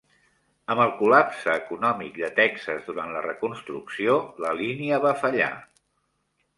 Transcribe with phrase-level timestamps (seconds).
[0.75, 5.57] Amb el col·lapse econòmic de Texas durant la Reconstrucció, la línia va fallar.